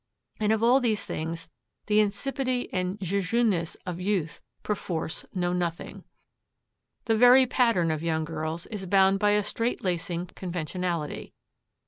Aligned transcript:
And 0.39 0.51
of 0.51 0.63
all 0.63 0.79
these 0.79 1.05
things 1.05 1.47
the 1.85 1.99
insipidity 1.99 2.73
and 2.73 2.99
jejuneness 3.01 3.75
of 3.85 3.99
youth 4.01 4.41
perforce 4.63 5.27
know 5.35 5.53
nothing. 5.53 6.05
The 7.05 7.15
very 7.15 7.45
pattern 7.45 7.91
of 7.91 8.01
young 8.01 8.25
girls 8.25 8.65
is 8.65 8.87
bound 8.87 9.19
by 9.19 9.33
a 9.33 9.43
strait 9.43 9.83
lacing 9.83 10.25
conventionality. 10.33 11.35